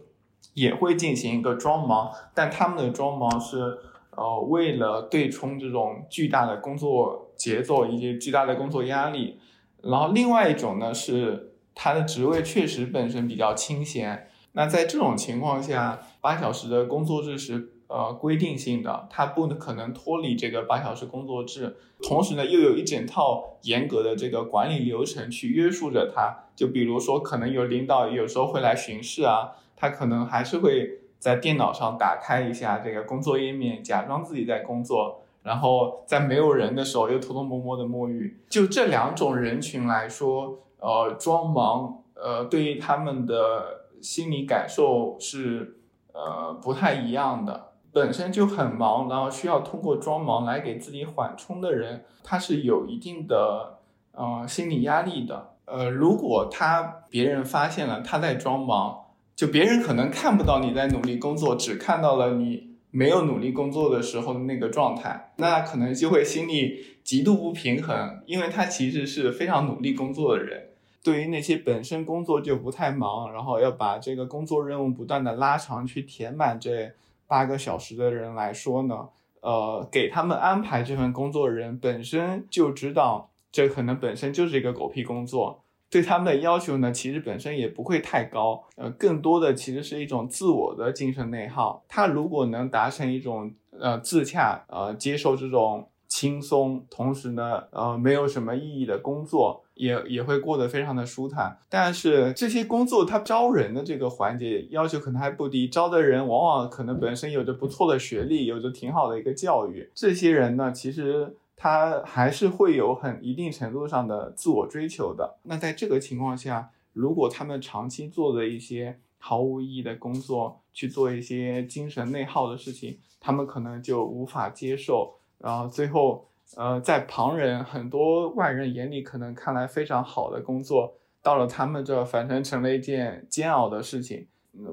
[0.53, 3.79] 也会进行一个装忙，但他们的装忙是
[4.11, 9.39] 呃为了对冲这种巨大的工作节奏以及巨大的工作压力。
[9.83, 11.53] 然后另外一种呢是。
[11.79, 21.77] 他的职位确实本身比较清闲，那在这种情况下，八小时的工作制是呃规定性的，他不可能脱离这个八小时工作制。
[22.01, 26.45] 同时呢，又有一整套严格的这个管理流程去约束着他。
[26.55, 38.37] 就比如说，可能有领导有时候会来巡视啊，他可能还是会在电脑上打开一下这个工作页面，假装自己在工作，然后在没有人的时候又偷偷摸摸的摸鱼。
[38.49, 40.59] 就这两种人群来说。
[40.79, 45.79] 呃，装忙，呃，对于他们的心理感受是，
[46.13, 47.71] 呃，不太一样的。
[47.91, 53.79] 本身就很忙，然后需要通过装忙来给自己缓冲的人，他是有一定的，
[54.11, 55.55] 呃，心理压力的。
[55.65, 59.05] 呃，如果他别人发现了他在装忙，
[59.35, 70.69] 就别人可能看不到你在努力工作，只看到了你没有努力工作的时候的那个状态，那可能就会心里极度不平衡，因为他其实是非常努力工作的人。
[71.03, 76.91] 对于那些本身工作就不太忙，然后要把这个工作任务不断的拉长去填满这
[77.27, 79.09] 八个小时的人来说呢，
[79.41, 91.83] 呃，给他们安排这份工作的人本身就知道这可能本身就是一个狗屁工作，对他们的要求呢，其实本身也不会太高，呃，更多的其实是一种自我的精神内耗。
[91.87, 99.63] 他如果能达成一种呃自洽，呃，接受这种轻松，同时呢，呃，没有什么意义的工作。
[99.77, 115.39] 也也会过得非常的舒坦，但是这些工作他招人的这个环节要求可能还不低，招的人往往可能本身有着不错的学历，有着挺好的一个教育，这些人呢，其实他还是会有很一定程度上的自我追求的。
[115.43, 126.23] 那在这个情况下，如果他们长期做的一些毫无意义的工作，去做一些精神内耗的事情，他们可能就无法接受，然后最后。
[126.55, 134.25] 呃，在旁人很多外人眼里，可能看来非常好的工作，到了他们这，反正成了一件煎熬的事情。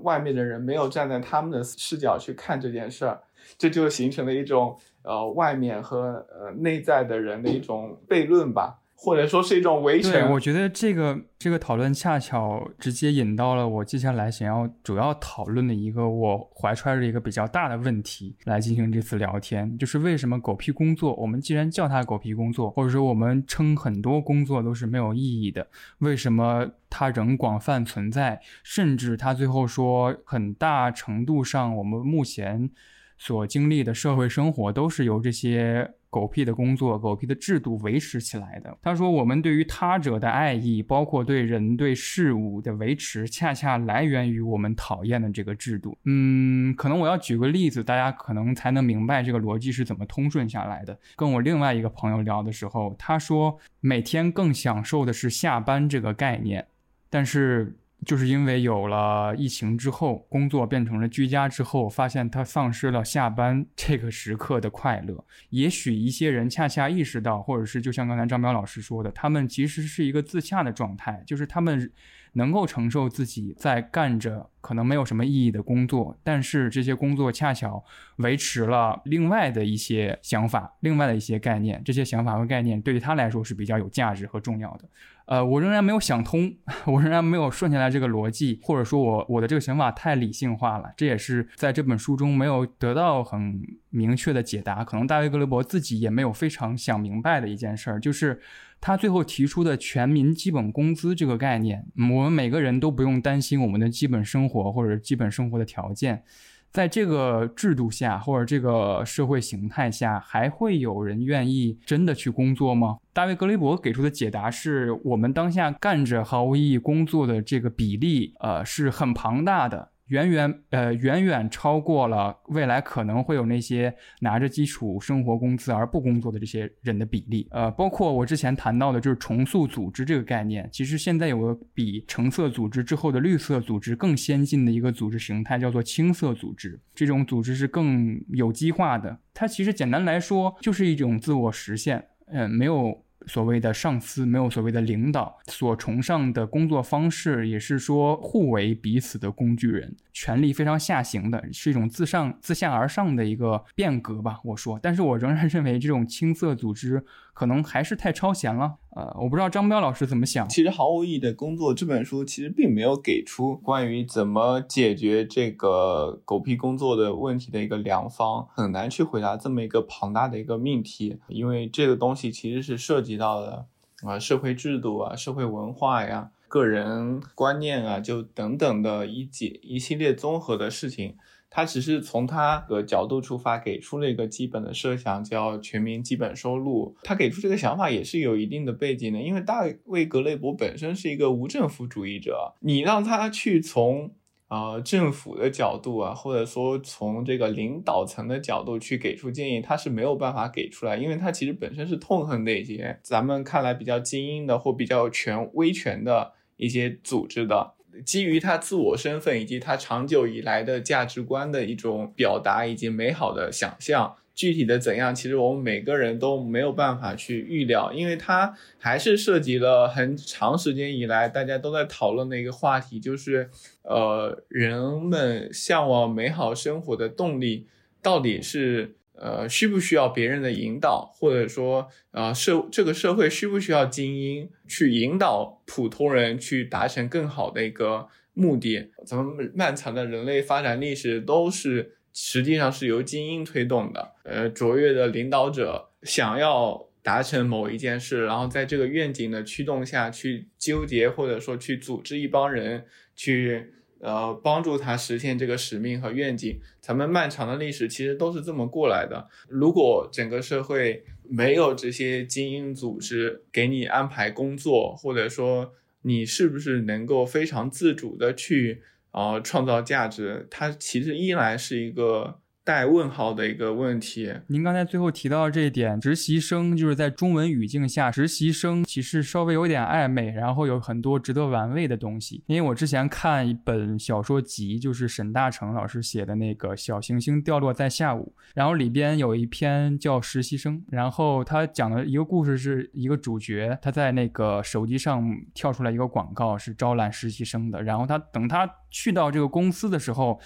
[0.05, 3.21] 外面的人没有站在他们的视角去看这件事儿，
[3.59, 8.81] 这就形成了一种呃，外面和呃内在的人的一种悖论吧。
[8.97, 10.13] 或者说是一种围城。
[10.13, 25.67] 对，我觉得这个这个讨论恰巧直接引到了我接下来想要主要讨论的一个我怀揣着一个比较大的问题来进行这次聊天，就是为什么狗屁工作，我们既然叫它狗屁工作，或者说我们称很多工作都是没有意义的，
[25.99, 28.41] 为什么它仍广泛存在？
[28.63, 32.71] 甚至他最后说，很大程度上我们目前
[33.19, 35.95] 所经历的社会生活都是由这些。
[36.15, 38.79] 狗屁的工作，狗屁的制度维持起来的。
[38.81, 45.99] 他说，我们对于他者的爱意，包括对人对事物的维持，恰恰来源于我们讨厌的这个制度。
[46.05, 50.97] 嗯，可能我要举个例子，大家可能才能明白这个逻辑是怎么通顺下来的。
[51.17, 56.65] 跟我另外一个朋友聊的时候，他说，每天更享受的是下班这个概念，
[57.11, 57.77] 但是。
[58.05, 65.25] 就是因为有了疫情之后，工作变成了居家之后，发现他丧失了下班这个时刻的快乐。
[65.51, 71.91] 也许一些人恰恰意识到，或者是就像刚才张彪老师说的，他们其实是一个自洽的状态，就是他们。
[72.35, 77.83] 能够承受自己在干着可能没有什么意义的工作，但是这些工作恰巧
[78.17, 84.85] 维持了另外的一些想法、另外的一些概念，这些想法和概念对于他来说是比较有价值和重要的。
[85.27, 86.55] 呃，我仍然没有想通，
[86.85, 98.41] 我仍然没有顺下来这个逻辑，或者说我我的这个想法太理性化了，这也是在这本书中没有得到很明确的解答，可能大卫·格雷伯自己也没有非常想明白的一件事儿，就是。
[98.81, 106.23] 他最后提出的全民基本工资这个概念，我们每个人都不用担心我们的基本生活或者基本生活的条件，
[106.71, 112.99] 在这个制度下或者这个社会形态下，还会有人愿意真的去工作吗？
[113.15, 119.93] 大卫·格雷伯给出的解答是我们当下干着毫无意义工作的这个比例，呃，是很庞大的。
[120.09, 136.79] 远远呃远远超过了未来可能会有那些拿着基础生活工资而不工作的这些人的比例，呃，包括我之前谈到的就是重塑组织这个概念，其实现在有个比橙色组织之后的绿色组织更先进的一个组织形态，叫做青色组织。
[136.95, 143.04] 这种组织是更有机化的，它其实简单来说就是一种自我实现，嗯，没有。
[143.27, 154.41] 所谓的上司没有所谓的领导，所崇尚的工作方式也是说互为彼此的工具人，权力非常下行的，是一种自上自下而上的一个变革吧。
[154.45, 157.05] 我说，但是我仍然认为这种青涩组织。
[157.35, 160.49] 可能还是太超前了，呃，我不知道张彪老师怎么想。
[160.49, 173.67] 其实毫无意义的工作这本书其实并没有给出关于怎么解决这个狗屁工作的问题的一个良方，很难去回答这么一个庞大的一个命题，因为这个东西其实是涉及到了
[174.05, 181.17] 啊社会制度啊、社会文化呀、个人观念啊，就等等的一解一系列综合的事情。
[181.57, 186.97] 他只是从他的角度出发，给出了一个基本的设想，叫全民基本收入。
[187.05, 194.11] 他给出这个想法也是有一定的背景的，因为大卫·格雷伯本身是一个无政府主义者，你让他去从
[194.49, 207.74] 呃政府的角度啊，或者说从这个领导层的角度去给出建议，他是没有办法给出来，因为他其实本身是痛恨那些咱们看来比较精英的或比较权威权的一些组织的。
[208.05, 223.51] 基于他自我身份以及他长久以来的价值观的一种表达以及美好的想象，具体的怎样，其实我们每个人都没有办法去预料，因为它还是涉及了很长时间以来大家都在讨论的一个话题，就是
[223.83, 227.67] 呃人们向往美好生活的动力
[228.03, 228.97] 到底是。
[229.17, 238.91] 呃，需不需要别人的引导，或者说，呃，社这个社会需不需要精英去引导普通人去达成更好的一个目的？
[239.07, 244.13] 咱们漫长的人类发展历史都是实际上是由精英推动的。
[244.25, 252.85] 呃，卓越的领导者想要达成某一件事，然后在这个愿景的驱动下去纠结，或者说去组织一帮人
[253.15, 253.71] 去。
[254.05, 259.29] 呃，帮助他实现这个使命和愿景，咱们漫长的历史其实都是这么过来的。
[259.49, 272.41] 如果整个社会没有这些精英组织给你安排工作，或者说你是不是能够非常自主的去啊创造价值，它其实依然是一个。
[272.65, 274.33] 带问号的一个问题。
[274.47, 282.43] 您刚才最后提到这一点，实习生就是在中文语境下，实习生其实稍微有点暧昧，然后有很多值得玩味的东西。
[282.47, 300.41] 因为我之前看一本小说集，就是沈大成老师写的那个《小行星掉落在下午》，然后里边有一篇叫《实习生》，然后他讲的一个故事是一个主角他在那个手机上跳出来一个广告，是招揽实习生的，然后他等他去到这个公司的时候。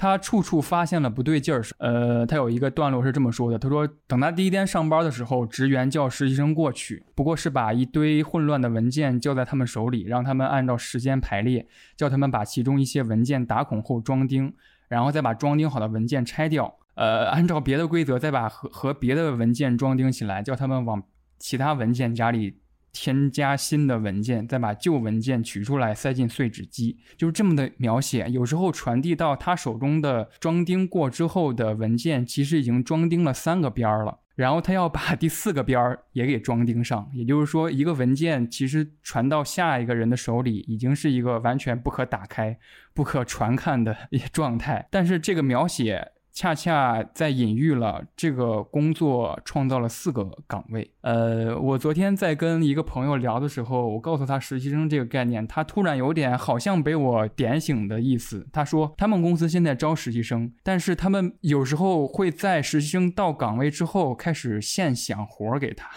[0.00, 11.66] 他处处发现了不对劲儿，呃，他有一个段落是这么说的：他说，等他第一天上班的时候，职员叫实习生过去，不过是把一堆混乱的文件交在他们手里，让他们按照时间排列，
[11.98, 14.54] 叫他们把其中一些文件打孔后装订，
[14.88, 21.02] 然后再把装订好的文件拆掉，呃， 按照别的规则再把和和别的文件装订起来，叫他们往
[21.38, 22.56] 其他文件夹里。
[22.92, 28.28] 添加新的文件，再把旧文件取出来塞进碎纸机，就是这么的描写。
[28.30, 37.10] 有时候传递到他手中的装订过之后的文件，其实已经装订了三个边儿了，然后他要把第四个边儿也给装订上。
[37.14, 42.58] 也就是说，一个文件其实传到下一个人的手里，已经是一个完全不可打开、
[42.92, 43.96] 不可传看的
[44.32, 44.86] 状态。
[44.90, 46.12] 但是这个描写。
[46.32, 50.90] 恰恰在隐喻了这个工作创造了四个岗位。
[51.02, 58.46] 呃，我昨天在跟一个朋友聊的时候，我告诉他实习生这个概念，他突然有点好像被我点醒的意思。
[58.52, 65.88] 他说，他们公司现在招实习生，但是他们有时候会在实习生到岗位之后开始现想活给他。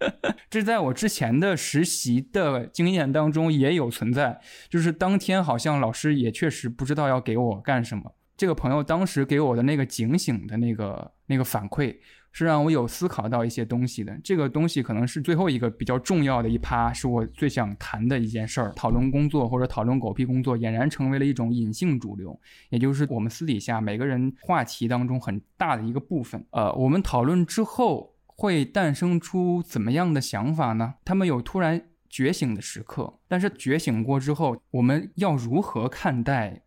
[0.50, 8.12] 这在我之前的实习的经验当中也有存在，就是当天好像老师也确实不知道要给我干什么。
[8.36, 11.96] 这个朋友当时给我的那个警醒的那个那个反馈，
[12.32, 14.18] 是让我有思考到一些东西的。
[14.24, 18.72] 这个东西可能是最后一个比较重要的一趴，是我最想谈的一件事儿。
[18.74, 22.38] 讨论工作或者讨论狗屁工作，俨然成为了一种隐性主流，
[22.70, 26.44] 也就是我们私底下每个人话题当中很大的一个部分。
[26.50, 30.94] 呃，我们讨论之后会诞生出怎么样的想法呢？
[31.04, 31.80] 他们有突然
[32.10, 36.62] 觉醒的时刻，但是觉醒过之后，我们要如何看待？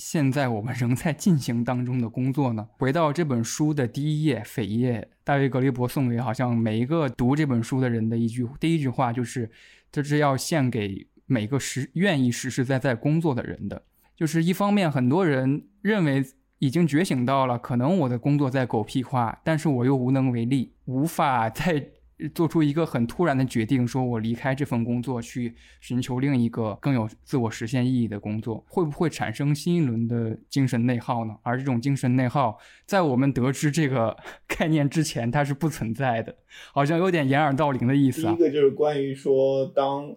[0.00, 2.66] 现在我们仍在进行当中的工作呢。
[2.78, 9.50] 回到这本书的第一页扉页，大卫·格雷伯送给好像每一个读这本书的人的一句第一句话就是：
[9.92, 13.82] 这是要献给每个实愿意实实在在工作的人的。
[14.16, 16.24] 就是一方面，很多人认为
[16.60, 21.88] 已经觉醒到了，可能我的工作在狗屁化，但是我又无能为力，无法再。
[22.28, 31.34] 做出一个很突然的决定，说我离开这份工作，去寻求另一个更有自我实现意义的工作，会不会产生新一轮的精神内耗呢？
[31.42, 34.16] 而这种精神内耗，在我们得知这个
[34.46, 36.34] 概念之前，它是不存在的，
[36.72, 38.34] 好像有点掩耳盗铃的意思啊。
[38.34, 40.14] 第一个就是关于说，当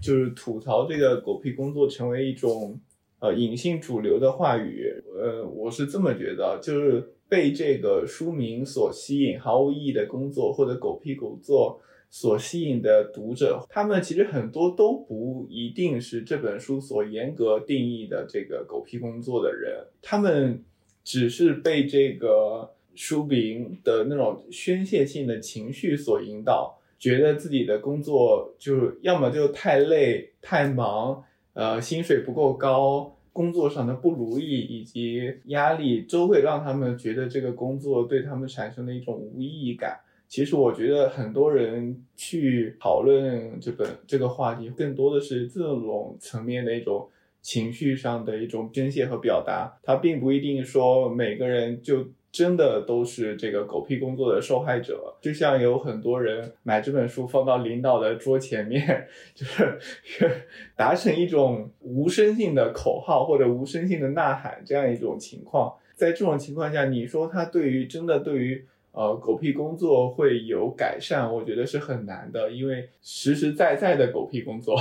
[0.00, 2.80] 就是吐槽这个狗屁工作成为一种
[3.20, 4.86] 呃隐性主流的话语，
[5.16, 7.13] 呃，我是这么觉得，就是。
[7.28, 20.62] 被这个书名所吸引，毫无意义的工作或者狗屁工作所吸引的读者，他们其实很多都不一定是这本书所严格定义的这个狗屁工作的人，他们
[21.02, 33.16] 只是被这个书名的那种宣泄性的情绪所引导，觉得自己的工作就是要么就太累、太忙，呃，薪水不够高。
[33.34, 40.00] 工作上的不如意以及压力，都会让他们觉得这个工作对他们产生了一种无意义感。
[40.26, 47.06] 其实我觉得很多人去讨论这本这个话题，更多的是这种层面的一种
[47.42, 49.78] 情绪上的一种宣泄和表达。
[49.82, 52.06] 他并不一定说每个人就。
[52.34, 59.06] 真的都是这个狗屁工作的受害者，就像有很多人买这本书放到领导的桌前面，
[59.36, 59.78] 就是
[60.74, 65.72] 达成一种无声性的口号或者无声性的呐喊这样一种情况。
[65.94, 68.66] 在这种情况下，你说他对于真的对于。
[68.96, 74.80] 呃，狗屁工作会有改善，我觉得是很难的，因为实实在在的狗屁工作，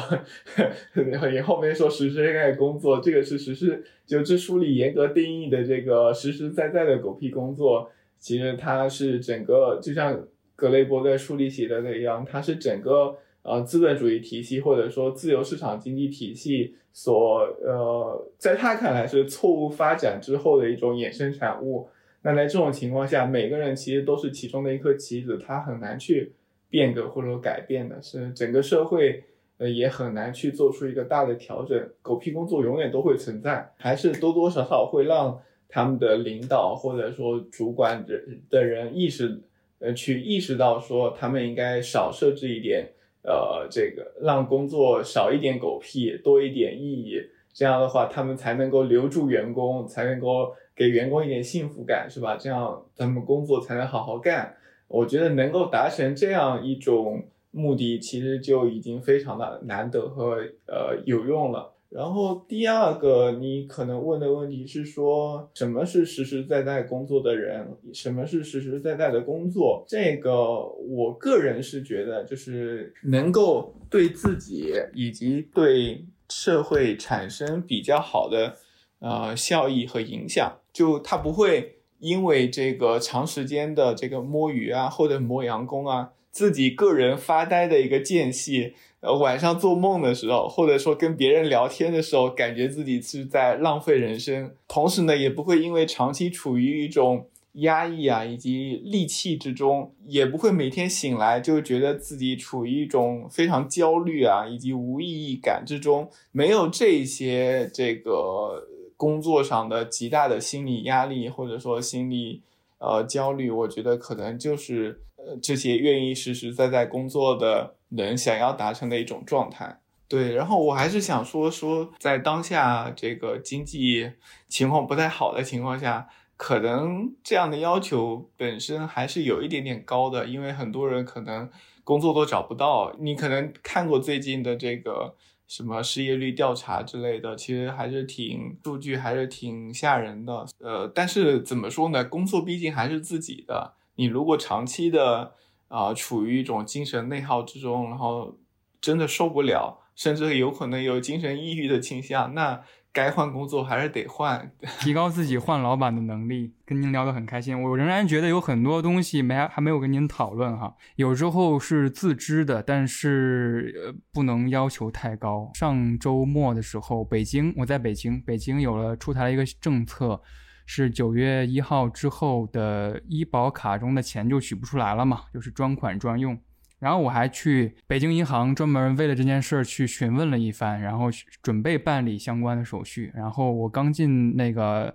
[1.32, 7.90] 你后面说实实在在工作，这个是实施，就这书里严格定义的这个实实在在的狗屁工作，
[8.20, 10.24] 其实它是整个，就像
[10.56, 21.90] 格雷伯在书里写的那样，它是整个呃资本主义体系或者说自由市场经济体系所呃，在他看来是错误发展之后的一种衍生产物。
[22.26, 26.32] 那在这种情况下，每个人其实都是其中的一颗棋子，他很难去
[26.70, 29.22] 变革或者说改变的，是整个社会
[29.58, 31.78] 呃也很难去做出一个大的调整。
[32.02, 38.18] 狗屁工作永远都会存在，还是多多少少会让他们的领导或者说主管的
[38.50, 39.42] 的人意识
[39.80, 42.90] 呃去意识到说，他们应该少设置一点
[43.24, 47.22] 呃这个让工作少一点狗屁，多一点意义。
[47.52, 50.56] 这样的话，他们才能够留住员工，才能够。
[50.76, 52.36] 给员工一点幸福感，是吧？
[52.36, 54.56] 这样咱们工作才能好好干。
[54.88, 61.72] 我觉得能够达成这样一种目的，其实就已经非常的难得和呃有用了。
[61.90, 67.68] 然后第二个，你可能问的问题是说，什么是实实在在工作的人？
[67.94, 69.86] 什么是实实在在的工作？
[69.88, 78.58] 这个我个人是觉得，就是能够对自己以及对社会产生比较好的
[79.04, 80.58] 呃效益和影响。
[80.74, 94.52] 就他不会因为这个长时间的这个摸鱼啊，或者磨洋工啊，自己个人发呆的一个间隙，呃，晚上做梦的时候，或者说跟别人聊天的时候，感觉自己是在浪费人生。
[94.68, 106.10] 同时呢，也不会因为长期处于一种压抑啊以及戾气之中，也不会每天醒来就觉得自己处于一种非常焦虑啊以及无意义感之中。
[106.32, 108.70] 没有这些这个。
[108.98, 112.42] 工作上的极大的心理压力，或者说心理
[112.80, 119.80] 呃焦虑，我觉得可能就是呃这些愿意实实在在工作的人想要达成的一种状态。
[120.08, 124.12] 对，然后我还是想说说，在当下这个经济
[124.48, 126.10] 情况不太好的情况下。
[126.36, 131.50] 可能这样的要求本身还是有一点点高的，因为很多人可能
[131.86, 132.94] 工作都找不到。
[133.00, 135.16] 你可能看过最近的这个
[135.48, 140.46] 什么失业率调查之类的，其实还是挺数据还是挺吓人的。
[140.60, 142.04] 呃，但是怎么说呢？
[142.04, 145.36] 工作毕竟还是自己的，你如果长期的
[145.68, 148.38] 啊处于一种精神内耗之中，然后
[148.82, 152.64] 真的受不了，甚至有可能有精神抑郁的倾向，那。
[152.94, 156.54] 该换工作还是得换， 提高自己换老板的能力。
[156.64, 160.76] 跟您聊得很开心，我仍然觉得有很多东西没还没有跟您讨论哈。
[160.96, 165.52] 有时候是自知的，但是呃不能要求太高。
[165.56, 170.22] 上周末的时候，北京我在北京，北京有了出台了一个政策，
[170.66, 176.38] 是九月一号之后的医保卡中的钱就取不出来了嘛，就是专款专用。
[176.84, 181.06] 然后我还去北京银行专门为了这件事去询问了一番，然后
[181.42, 183.10] 准备办理相关的手续。
[183.16, 184.94] 然后我刚进那个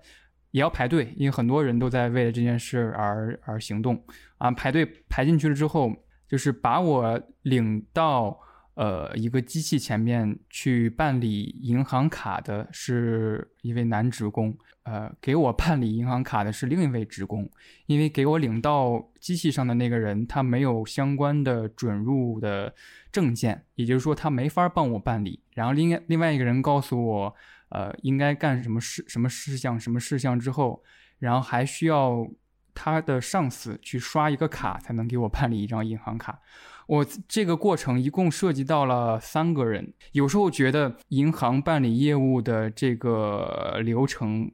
[0.51, 4.05] 也要排队，因为很多人都在为了这件事而而行动
[4.37, 4.51] 啊。
[4.51, 5.91] 排队排进去了之后，
[6.29, 8.39] 就是把我领到
[8.79, 14.57] 呃一个机器前面去办理银行卡的是一位男职工。
[14.85, 17.51] 呃，给我办理银行卡的是另一位职工，
[17.85, 22.73] 因为给我领到机器上的那个人他没有相关的准入的
[23.13, 25.43] 证件，也就是说他没法帮我办理。
[25.53, 27.35] 然后另另外一个人告诉我，
[27.69, 30.83] 呃，应该干什么事、什么事项、什么事项之后，
[31.19, 32.27] 然后还需要
[32.73, 36.41] 他的上司去刷一个卡才能给我办理一张银行卡。
[36.89, 44.51] 我这个过程一共涉及到了三个人，有时候觉得银行办理业务的这个流程。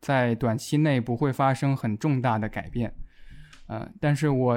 [0.00, 2.94] 在短期内不会发生很重大的改变，
[3.66, 4.56] 呃，但是我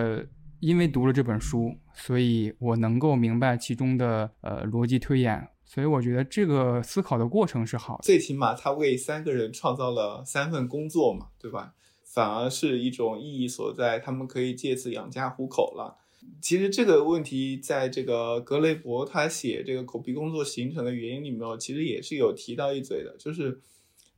[0.59, 8.03] 因为读了这本书，所以我能够明白其中的呃逻辑推演，所以我觉得这个思考的过程是好的。
[8.03, 11.74] 最起码他为三个人创造了三份工作嘛，对吧？
[12.05, 15.97] 反而是一种意义所在，他们可以借此养家糊口了。
[16.41, 23.61] 其实这个问题在这个格雷伯他写这个狗屁工作形成的原因里面，其实也是有提到一嘴的，就是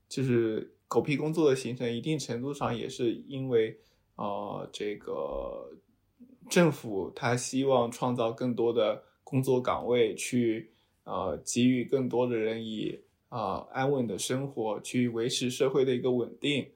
[0.08, 0.72] 就是。
[0.86, 3.76] 狗屁工作的形成，一定程度上也是因为，
[4.16, 5.72] 呃，这个
[6.48, 10.70] 政府他希望创造更多的工作岗位，去
[11.04, 13.00] 呃给予更多的人以
[13.30, 16.68] 啊安稳的生活，去维持社会的一个稳定。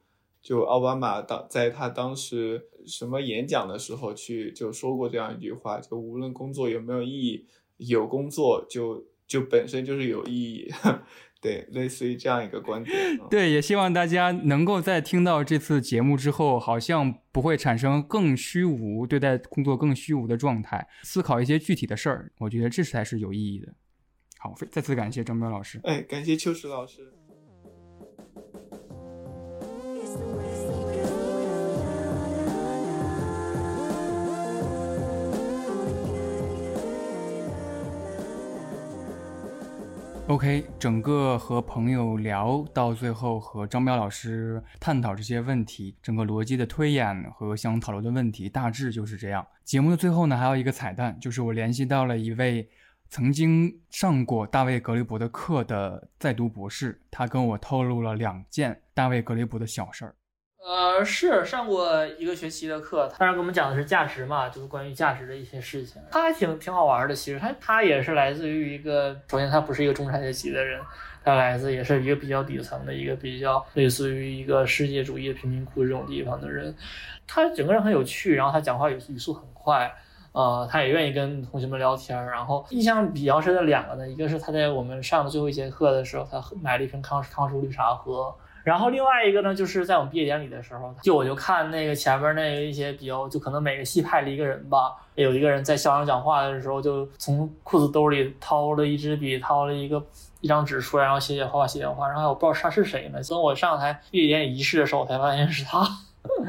[0.42, 10.72] 就奥巴马当在他当时什么演讲的时候去就说过这样一句话：，就无论工作有没有意义，有工作就就本身就是有意义。
[11.40, 13.16] 对，类似于这样一个观点。
[13.30, 22.32] 对，也希望大家能够在听到这次节目之后，好像不会产生更虚无、对待工作更虚无的状态，思考一些具体的事儿。
[22.38, 23.72] 我觉得这才是有意义的。
[24.40, 25.80] 好，再次感谢张彪老师。
[25.84, 27.12] 哎，感谢秋实老师。
[40.28, 49.46] OK，整个和朋友聊到最后，和张彪老师探讨这些问题，整个逻辑的推演和想讨论的问题，大致就是这样。
[49.64, 52.68] 节目的最后呢，还有一个彩蛋，就是我联系到了一位
[53.08, 60.14] 曾经上过大卫·格雷伯的课的在读博士，他跟我透露了两件大卫·格雷伯的小事儿。
[60.64, 66.02] 呃，是上过一个学期的课，当然给我们讲的是价值嘛，就是关于价值的一些事情。
[66.10, 70.80] 他还挺挺好玩的，其实他他也是来自于一个，首先他不是一个中产阶级的人，
[71.24, 76.74] 他来自也是一个比较底层的一个比较类似于一个世界主义的贫民窟这种地方的人。
[77.26, 79.90] 他整个人很有趣，然后他讲话语语速很快，
[80.32, 82.22] 呃，他也愿意跟同学们聊天。
[82.26, 88.34] 然后印象比较深的两个呢，一个是他在我们上的最后一节课的时候，他买了一瓶康康舒绿茶喝。
[88.64, 100.04] 然后另外一个呢，就是在我们毕业典礼的时候，就我就看那个前面那一些比较，就可能每个系派了一个人吧，有一个人在校长讲话的时候，就从裤子兜里掏了一支笔，掏了一个
[100.40, 102.08] 一张纸出来，然后写写画画，写写画。
[102.08, 105.88] 然后我不知道他是谁呢，等我上台毕业典礼仪式的时候，我才发现是他。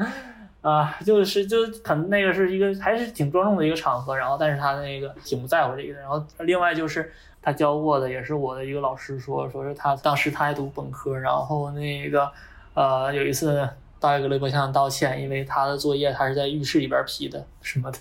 [0.60, 5.94] 啊，就是就可能那个是一个还是挺庄重的一个场合，然后但是他那个挺不在乎这个。
[5.94, 7.10] 然后另外就是。
[7.42, 12.30] 他教过的也是我的一个老师说，说是他当时他还读本科，然后那个，
[12.74, 13.68] 呃，有一次
[13.98, 17.98] 大卫格雷伯向他道歉，因为他的作业他是在浴室里边批的什么的，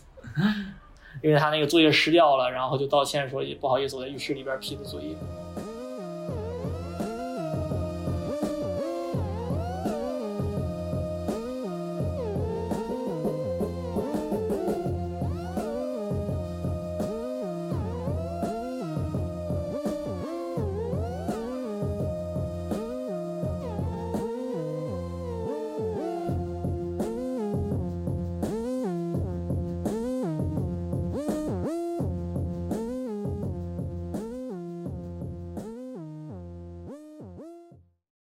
[1.24, 5.16] 因为他那个作业湿掉了，然后就道歉说也不好意思我在浴室里边批的作业。